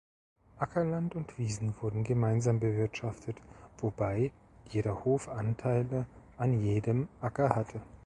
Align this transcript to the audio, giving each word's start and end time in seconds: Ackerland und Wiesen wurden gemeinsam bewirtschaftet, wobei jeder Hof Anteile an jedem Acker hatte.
Ackerland 0.57 1.13
und 1.13 1.37
Wiesen 1.37 1.75
wurden 1.79 2.03
gemeinsam 2.03 2.59
bewirtschaftet, 2.59 3.37
wobei 3.77 4.31
jeder 4.67 5.05
Hof 5.05 5.29
Anteile 5.29 6.07
an 6.39 6.59
jedem 6.59 7.07
Acker 7.21 7.49
hatte. 7.55 7.81